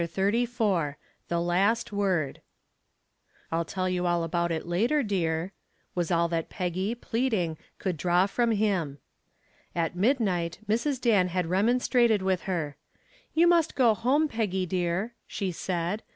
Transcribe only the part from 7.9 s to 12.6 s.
draw from him. At midnight Mrs. Dan had remonstrated with